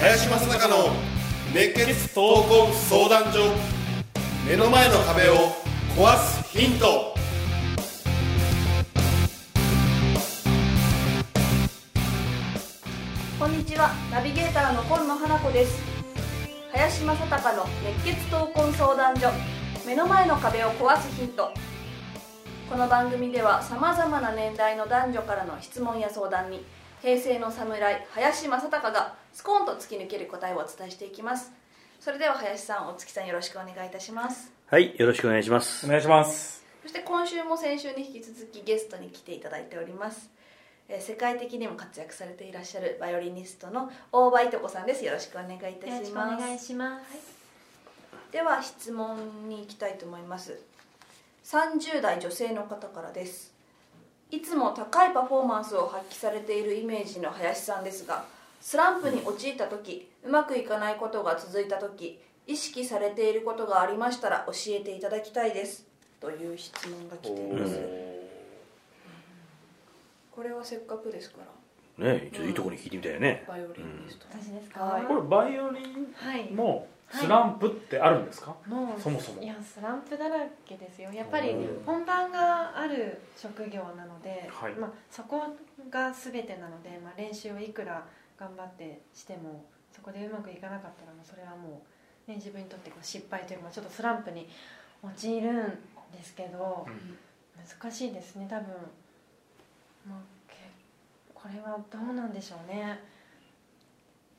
[0.00, 0.90] 林正孝の
[1.52, 3.52] 熱血闘魂相談所。
[4.48, 5.34] 目の前の壁を
[5.96, 7.17] 壊すヒント。
[13.78, 15.80] ちはナビゲーターの今野花子です。
[16.72, 19.28] 林正孝の熱血闘魂相談所。
[19.86, 21.52] 目の前の壁を壊すヒント。
[22.68, 26.64] この番組ではさまざまな年代の男女からの質問や相談に
[27.02, 31.52] 平成の侍林正孝がスコーンと突き抜ける答えをお伝えしていきます。
[32.00, 34.50] それでは林さんお月さんよろしくお願いいたします。
[34.66, 35.86] はい、よろしくお願いします。
[35.86, 36.64] お願いします。
[36.82, 40.30] そして今週も先週に引き続きゲストに来ていただいております
[40.88, 45.04] えー世界的にも活躍されていらっしゃるバイオリニストの大場いとこさんです。
[45.04, 48.32] よろしくお願いいたしよろしくおます願いします。
[48.32, 50.58] では質問に行きたいと思います。
[51.44, 53.52] 30代女性の方からです。
[54.30, 58.26] いつも高いパフォーマンスを発揮されているイメージの林さんですが
[58.60, 65.86] スランプに陥った時うまくいかないことが続いた時意識されていることがありましたら教えていただきたいです。
[66.20, 68.07] という質問が来ています
[70.38, 71.38] これはせっかくですか
[71.98, 72.12] ら。
[72.14, 73.44] ね、ちょっといいところに聞いてみたいよね。
[73.48, 74.84] バイオリニスト、私ですか？
[74.84, 75.02] はい。
[75.02, 76.52] これバイオリンはい。
[76.52, 79.42] もスランプってあるんですか、もうそもそも。
[79.42, 81.10] いやスランプだらけですよ。
[81.12, 81.84] やっぱりうん。
[81.84, 84.74] 本番がある職業なので、はい。
[84.74, 85.42] まあそこ
[85.90, 88.06] が全てなので、まあ練習をいくら
[88.38, 91.82] 頑張ってしてもそこでうまくいかなかったらもうそれはも
[92.28, 94.48] うね自分にとってこう失敗というかちょっとスランプに
[95.02, 95.56] 陥るん
[96.12, 96.86] ですけど、
[97.82, 98.66] 難しいですね多分。
[100.08, 100.54] まあけ
[101.34, 102.98] これはどうなんでしょうね。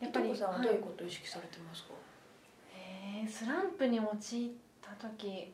[0.01, 0.67] いとこさんははい。
[0.67, 1.89] どういうことを意識されてますか、
[2.73, 4.49] えースランプに陥っ
[4.81, 5.51] た時、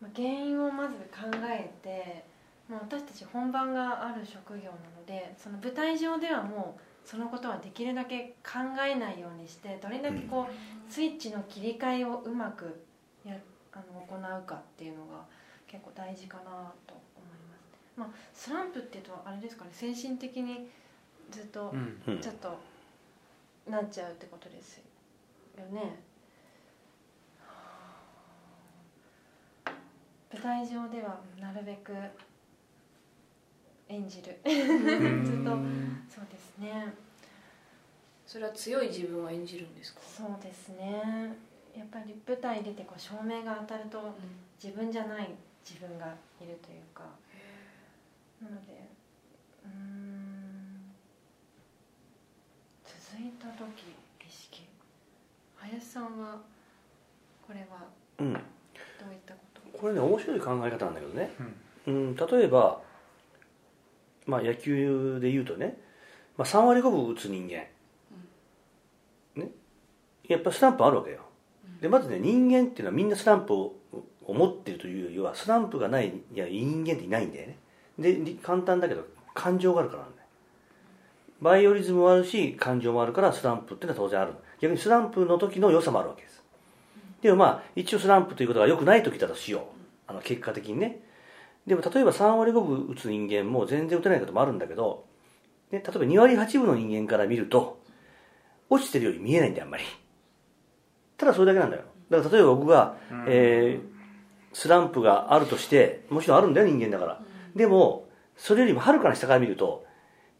[0.00, 2.24] まあ、原因をまず考えて、
[2.68, 12.84] まあ、私たち本番がある職業なのでその舞台上ではもうそのことはできるだけ考えないようにしてどれだけこうスイッチの切り替えをうまく
[13.24, 13.36] や
[13.72, 15.24] あの行うかっていうのが
[15.66, 16.94] 結構大事かなと
[17.96, 20.68] まあ、スランプっていうとあれですかね精神的に
[21.30, 21.72] ずっと
[22.20, 22.58] ちょっと
[23.70, 24.82] なっちゃうってことですよ
[25.70, 26.00] ね。
[30.32, 31.92] 舞台上ではなるべく
[33.88, 34.38] 演じる。
[34.44, 34.50] ず
[35.34, 35.50] っと
[36.08, 36.94] そうですね。
[38.26, 40.00] それは強い自分を演じるんですか？
[40.00, 41.36] そうですね。
[41.76, 44.14] やっぱり舞台に出てこう照明が当たると
[44.62, 45.28] 自分じゃない
[45.68, 46.06] 自分が
[46.40, 47.04] いるというか
[48.42, 48.88] なので
[49.64, 50.92] うーん
[52.84, 53.94] 続いた時
[54.26, 54.66] 意識
[55.56, 56.40] 林さんは
[57.46, 57.86] これは
[58.18, 59.78] うん、どういったこと？
[59.78, 61.30] これね、面白い考え方なんだけどね。
[61.86, 62.80] うん、例えば。
[64.24, 65.76] まあ、野球で言うとね。
[66.36, 67.64] まあ、3割5分打つ人間。
[69.34, 69.50] ね。
[70.28, 71.18] やっぱスランプあるわけよ。
[71.80, 73.74] で、まずね、人間っていうのはみんなスランプを
[74.24, 77.56] を持ってるというよりは、スランプがない、いや、人間っていないんだよね。
[77.98, 80.21] で、り簡単だけど、感情があるからなんだよ。
[81.42, 84.34] バイオリズムもあるし、感情もあるから、スランプっていうのは当然ある。
[84.60, 86.42] 逆にスランプの時の良さもあるわけです。
[87.20, 89.62] でもまあ、一応スランプということが良くない時だとしよう。
[90.06, 91.00] あの、結果的にね。
[91.66, 95.04] でも例えば3割5分打つ人間も全然打てないこともあるんだけど、
[95.70, 97.80] ね、例えば2割8分の人間から見ると、
[98.70, 99.84] 落ちてるように見えないんだよ、あんまり。
[101.16, 101.82] ただそれだけなんだよ。
[102.10, 103.92] だから例えば僕が、えー
[104.52, 107.20] スランプがあるとして、もちろんあるんだよ、人間だから。
[107.56, 109.84] でも、それよりもはるかな下から見ると、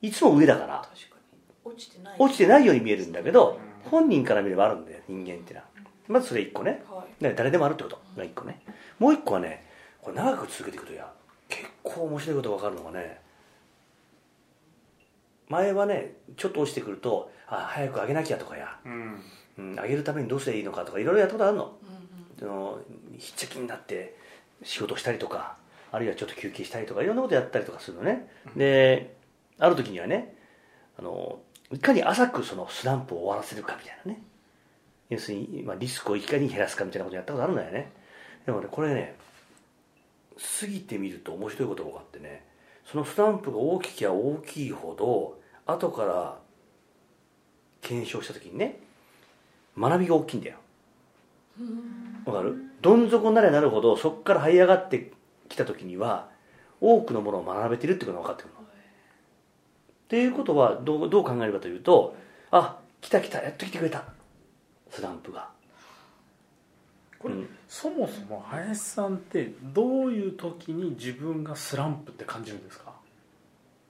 [0.03, 1.17] いつも上だから、確か
[1.65, 1.73] に。
[1.73, 2.17] 落ちてない。
[2.19, 3.59] 落ちてないように見えるんだけど、
[3.91, 5.67] 本人から見ればあるんだよ、人間ってのは。
[6.09, 6.83] まずそれ1個ね。
[6.89, 7.25] はい。
[7.25, 7.99] ね誰でもあるってこと。
[8.17, 8.61] が1個ね。
[8.99, 9.65] もう1個はね、
[10.03, 11.11] これ長く続けていくとや、
[11.49, 13.21] 結構面白いことが分かるのがね、
[15.49, 19.21] 前はね、ちょっと落ちてくると、あ、早く上げなきゃとかや、うん。
[19.59, 21.77] うん、上げるためにどうすればいいのかとか、いろいろやったことあるの。
[22.43, 22.79] あの
[23.19, 24.17] ひっちゃきになって
[24.63, 25.57] 仕事したりとか
[25.91, 28.29] あるいはちょっと休憩したりとかいろんなことやったりとかするのね。
[28.57, 29.15] で
[29.63, 30.37] ある時にはね
[30.99, 31.39] あの
[31.73, 34.23] いかに浅くそのスランプを終わらせるかみたいなね。
[35.09, 37.93] 要するに、まあ、リスクをいかに減らすかみたいなことやったことあるんだよね。
[38.47, 39.17] でもねこれね
[40.61, 42.45] 過ぎてみると面白いことが分かってね
[42.85, 46.39] そのスランプが大ききゃ大きいほど後から
[47.81, 48.81] 検証した時にね
[49.79, 50.57] 学びが大きいんだよ。
[52.25, 52.57] わかる？
[52.81, 55.13] どん底になれなるほどそこから這い上がって
[55.49, 56.29] きた時には
[56.81, 58.62] 多くのものを学べてるってことが分かってくるの。
[60.13, 62.15] っていうことはどうどう考えるかというと
[62.51, 64.05] あ来た来たやっと来てくれた。
[64.91, 65.49] スランプが。
[67.19, 67.49] これ、うん。
[67.67, 72.93] そもそも林さんってどういう時に自分がスランプって感じるんですか？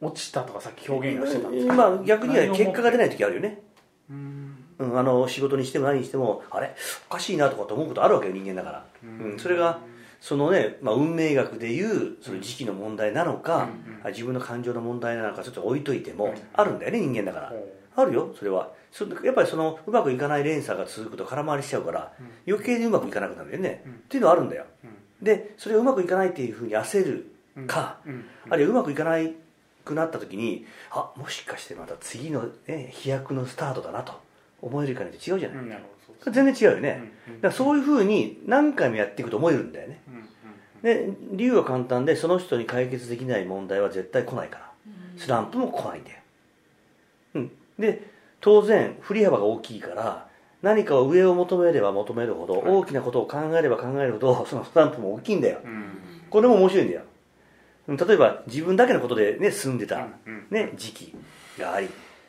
[0.01, 1.75] 落ちたとかさっき表現がしてたんですか？
[1.75, 3.61] まあ逆には結果が出ない時あるよね。
[4.09, 4.65] うん。
[4.79, 6.77] うん、あの仕事にしても何にしてもあれ？
[7.11, 9.81] おかしいなとかって思うことあるわけよ人間だから、うんそれが
[10.23, 13.69] そのね、まあ、運命学でいうその時期の問題なのか、
[14.05, 17.53] あ自分の感情の問題なのかちょっと置いといても、あるんだよね人間だから、
[17.97, 18.71] あるよそれは。
[18.93, 22.13] そやっぱりそのうまくいかない連鎖が続くと空回りしちゃうから、
[22.47, 24.65] 余計にうまくいかなくなるよね、っていうのはあるんだよ、
[25.21, 28.25] でそれがうまくいかないっていうふうに焦るか、うん。
[28.49, 29.35] あるいはうまくいかない
[29.85, 34.13] くなった時にあもしかしてまた次の、ね、飛躍のスタートだなと
[34.61, 35.73] 思えるかによって違うじゃない、うん
[36.25, 37.35] 全然違うよね、うん。
[37.35, 37.41] うん。
[37.41, 39.95] だからそういうふうに何回もやっていくと思えるんだよね。
[39.97, 40.02] うんうん
[40.83, 44.73] で理由は簡単でその人に解決できない問題は絶対来ないから。
[45.17, 46.19] スランプも来ないんだよ、
[47.35, 50.29] うん、で当然振り幅が大きいから
[50.63, 55.59] 何かを上を求めれば求めるほど大きなことを考えれば考えるほど そのスランプも大きいんだよ。
[55.65, 55.85] うん。
[56.31, 57.03] これも面白いんだよ。
[57.89, 57.97] うん。
[57.97, 60.07] 例えば自分だけのことで、ね、住んでた、
[60.51, 61.15] ね、時期
[61.59, 61.89] があり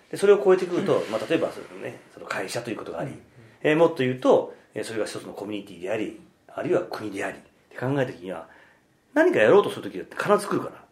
[0.10, 3.12] でそれを超えてくると、まあ、例えばその、ね、その会社ということがあり、
[3.62, 7.38] えーもっと言うとえーそれが一つのコミュニティでありあるいは国であり
[7.74, 8.48] って考えた時には
[9.14, 10.84] 何かやろうとする時だって必ず来るから。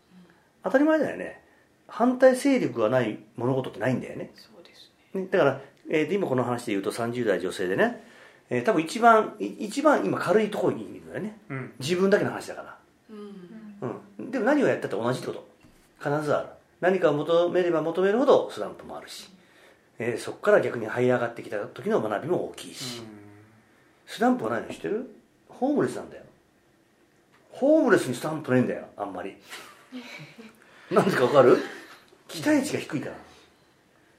[0.63, 1.42] 当たり前だよね。
[1.88, 4.31] 反対勢力がない物事ってないんだよね。
[4.36, 5.22] そうですね。
[5.22, 8.04] ねだから、えーと今この話で言うと30代女性でね、
[8.50, 11.38] えー多分一番い一番今軽いところにいるんだよね。
[11.50, 11.74] うん。
[11.80, 12.78] 自分だけの話だから。
[13.10, 14.00] うん。
[14.19, 15.48] うん、でも何をやったって同じってこと。
[15.98, 16.48] 必ずある。
[16.80, 19.30] 何かを求めれば求めるほどスランプもあるし、
[20.00, 23.01] えーそこから逆に這い上がってきた時の学びも大きいし、
[24.06, 25.16] スランプは何知ってる？
[25.50, 26.24] ホームレスなんだよ
[27.62, 29.38] ホームレスにスタンプないんだよあんまり。
[30.90, 31.58] なんでか分かる？
[32.28, 33.16] 期待値が低いから。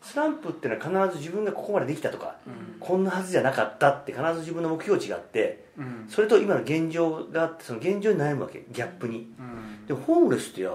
[0.01, 2.37] スランプってのは必ず自分がここまでできたとか、
[2.79, 6.07] こんなはずじゃなかったって必ず自分の目標値があってうん。
[6.09, 9.35] それと今の現状があってその現状に悩むわけギャップに。
[9.39, 9.87] うん。
[9.87, 10.71] でもホームレスってや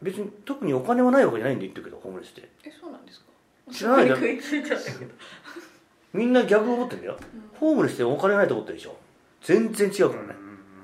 [0.00, 2.48] 別に特にお金はないわけじゃないんで言ってるけどホームレスって。
[2.64, 3.26] えそうなんですか？
[3.72, 4.16] 知らないだ
[6.14, 7.16] みんな逆を思ってんだよ、
[7.58, 8.96] ホームレスってお金ないと思ってるでしょ。
[9.42, 10.34] 全然違うからね、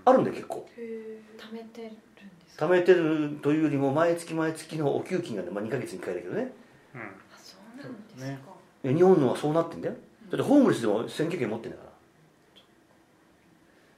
[0.05, 0.69] あるんだよ結構。
[0.77, 1.06] へえ
[1.50, 1.96] 貯めてるんで
[2.48, 2.66] すか？
[2.66, 6.52] 貯めてるというよりも毎月毎月のお給金がね、まあ、2ヶ月に1回だけどね。
[6.94, 7.00] うん。
[7.00, 7.04] あ
[7.43, 8.52] そうなんですか、
[8.82, 9.94] 日本のはそうなってんだよ。
[10.31, 11.90] だってホームレスでも選挙権持ってんだから。
[11.90, 11.93] っ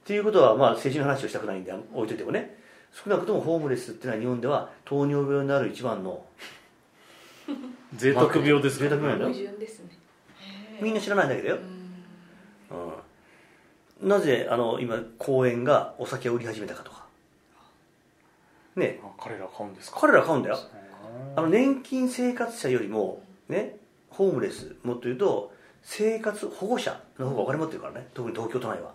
[0.05, 2.57] ていうことはまあ政治の話をしたくないんで置いといてもね。
[2.91, 6.25] 少なくともホームレスっていうのは日本では糖尿病になる一番の
[7.95, 8.85] 贅沢病ですか？
[8.85, 9.89] ら贅沢病矛盾ですね。
[10.81, 11.57] みんな知らないんだけどよ。
[12.71, 12.93] うん。
[14.01, 16.98] うん、なぜあの今公園がお酒を売り始めたかとか
[18.75, 18.99] ね。
[19.03, 20.01] あ彼ら買うんですか？
[20.01, 20.57] 彼ら買うんだよ。
[21.35, 23.77] ああの年金生活者よりもね
[24.09, 25.51] ホームレスもっと言うと
[25.81, 28.07] 生活保護者の方がお金持ってるからね。
[28.13, 28.93] 特に東京都内は、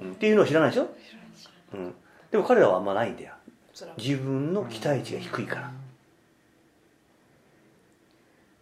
[0.00, 0.12] うん。
[0.12, 0.88] っていうのを知らないでしょ、
[1.74, 1.94] うん、
[2.30, 3.34] でも彼らはあんまないんだよ。
[3.96, 5.72] 自分の期待値が低いから。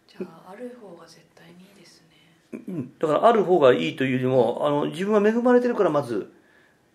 [0.07, 2.03] じゃあある方が絶対にいいです
[2.53, 2.61] ね。
[2.67, 2.91] うん。
[2.97, 6.31] だからある方がいいというよりもあの自分は恵まれてるからまず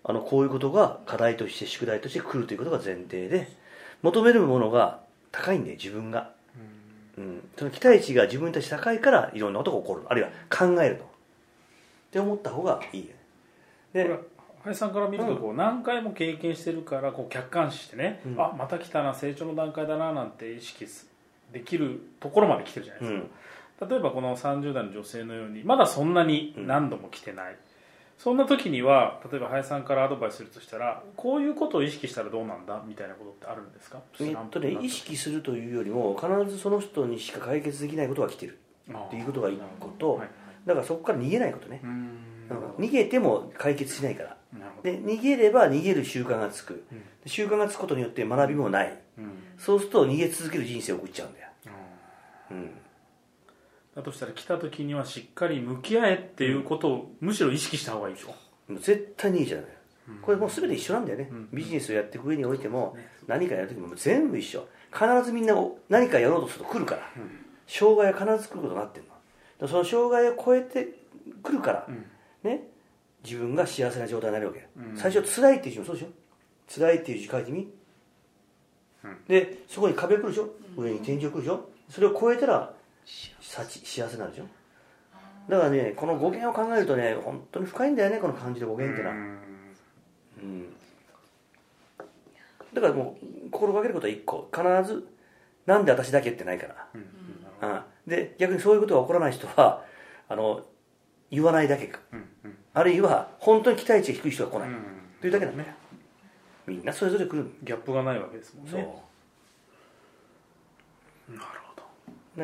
[0.04, 3.48] あのこういうことが課題として宿題として来るということが前提で
[4.02, 5.00] 求めるものが
[5.30, 6.30] 高いんで自分が、
[7.16, 10.02] うん、その期待値が自分に対して高いからいろんなことが起こる。
[10.08, 11.04] あるいは考えると。
[11.04, 11.06] っ
[12.12, 13.10] て思った方がいい
[13.94, 14.20] で
[14.64, 18.40] 林さんから見るとこう何回も経験してるからこう客観視してね、うん。
[18.40, 21.08] あまた来たな成長の段階だななんて意識す
[21.52, 27.56] できるところまで来てるじゃないですか、例えばこの30代の女性のようにまだそんなに何度も来てない、
[28.22, 32.80] そんな時には例えば林さんからアドバイスするとしたらこういうことを意識したらどうなんだ？
[32.86, 34.00] みたいなことってあるんですか？
[34.20, 38.60] えっとね意識するというよりも必ずその人にしか解決できないことが来てる。
[38.88, 40.28] っていうことが一個とはい。
[40.64, 41.80] だからそこから逃げないことね。
[42.78, 44.36] 逃げても解決しないから。
[44.84, 47.02] で逃げれば逃げる習慣がつく、うん。
[47.26, 48.98] 習慣がつくことによって学びもない。
[49.18, 49.32] うん。
[49.58, 51.48] そうすると逃げ続ける人生を送っちゃうんだよ、
[52.50, 52.70] うん、
[53.94, 58.34] だとしたら来た時にはしっかり向き合えっていうことをむしろ意識した方がいいでしょ？
[58.80, 59.78] 絶対逃げちゃダメだよ
[60.22, 61.48] これもう全て一緒なんだよね、うん。
[61.52, 62.96] ビジネスをやっていく上においても
[63.26, 64.66] 何かやるときも全部一緒。
[64.92, 65.54] 必ずみんな
[65.88, 67.02] 何かやろうとすると来るから、
[67.66, 69.06] 障害は必ず来ることになってる
[69.60, 69.68] の。
[69.68, 70.88] その障害を超えて
[71.42, 72.04] くるから、ん。
[72.42, 72.68] ね。
[73.24, 74.96] 自分が幸せな状態になるわけ、うん。
[74.96, 76.08] 最初辛いっていう字もそうでしょ？
[76.68, 77.72] 辛いっていう字書いてみ、
[79.04, 79.16] うん。
[79.28, 81.70] でそこに壁来るでしょ、上に天井来るでしょ？
[81.88, 84.46] それを超えたら幸幸せになるでしょ？
[85.48, 90.72] だからねこの語源を考えるとね本当に深いんだよねこの漢字の語源ってのは、うん。
[92.72, 94.48] だからもう心がけることは一個。
[94.54, 95.06] 必ず
[95.66, 99.84] なんで私だけってないから、うん、で逆にそういうことが起こらない人は
[100.28, 100.64] あの
[101.30, 102.28] 言わないだけか、うん。
[102.44, 102.56] うん。
[102.74, 104.84] あるいは本当に期待値が低い人が来ない、うん。
[105.20, 105.68] というだけなんだよ
[106.66, 108.70] みんなそれぞれ来るギャップがないわけですもんね。
[108.70, 108.80] そう。
[111.36, 111.71] なるほど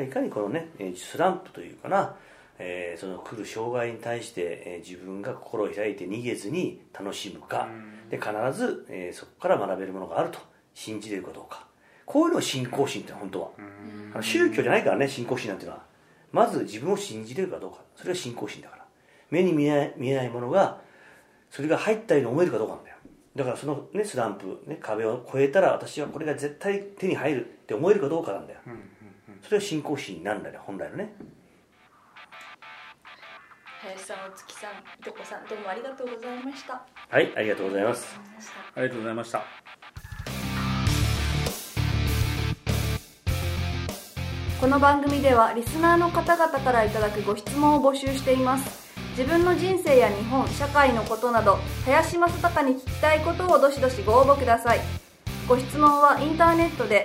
[0.02, 2.14] いかにこのねえースランプというかな、
[2.58, 7.68] えーその来る障害に対して、えー自分が心を開いて逃げずに楽しむか、
[8.10, 10.38] で必ず、えーそこから学べるものがあると。
[10.74, 11.66] 信じれるかどうか。
[12.06, 13.48] こういうのを信仰心って本当は、
[14.14, 15.82] あの宗教じゃないからね信仰心なんていうのは。
[16.30, 17.78] まず自分を信じれるかどうか。
[17.96, 18.84] それが信仰心だから。
[19.30, 20.80] 目に見えない見えないものが
[21.50, 22.96] それが入ったように思えるかどうかなんだよ。
[23.34, 28.60] だからその、ね、スランプ、ね、壁を越えたら私はこれが絶対手に入るって思えるかどうかなんだよ、
[29.42, 31.14] それは信仰心になるんだよ本来のね。
[33.80, 36.82] 林さんお月さんいとこさんどうもありがとうございました。
[37.08, 38.20] はいありがとうございます。
[38.74, 39.42] ありがとうございました。
[44.60, 48.88] この番組ではリスナーの方々からいただくご質問を募集しています。
[49.16, 54.80] 自分の人生や日本社会のことなど林正孝に聞きたいことをどしどしご応募ください。
[55.48, 57.04] ご質問はインターネットで